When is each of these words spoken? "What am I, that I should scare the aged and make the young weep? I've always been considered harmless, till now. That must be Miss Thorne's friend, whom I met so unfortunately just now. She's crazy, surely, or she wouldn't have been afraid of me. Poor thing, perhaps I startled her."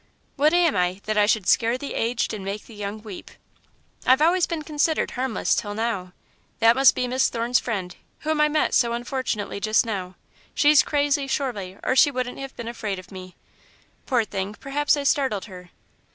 "What 0.35 0.51
am 0.51 0.75
I, 0.75 0.99
that 1.05 1.15
I 1.15 1.27
should 1.27 1.47
scare 1.47 1.77
the 1.77 1.93
aged 1.93 2.33
and 2.33 2.43
make 2.43 2.65
the 2.65 2.73
young 2.73 3.03
weep? 3.03 3.29
I've 4.03 4.19
always 4.19 4.47
been 4.47 4.63
considered 4.63 5.11
harmless, 5.11 5.53
till 5.53 5.75
now. 5.75 6.13
That 6.57 6.75
must 6.75 6.95
be 6.95 7.07
Miss 7.07 7.29
Thorne's 7.29 7.59
friend, 7.59 7.95
whom 8.21 8.41
I 8.41 8.49
met 8.49 8.73
so 8.73 8.93
unfortunately 8.93 9.59
just 9.59 9.85
now. 9.85 10.15
She's 10.55 10.81
crazy, 10.81 11.27
surely, 11.27 11.77
or 11.83 11.95
she 11.95 12.09
wouldn't 12.09 12.39
have 12.39 12.55
been 12.55 12.67
afraid 12.67 12.97
of 12.97 13.11
me. 13.11 13.35
Poor 14.07 14.25
thing, 14.25 14.55
perhaps 14.59 14.97
I 14.97 15.03
startled 15.03 15.45
her." 15.45 15.69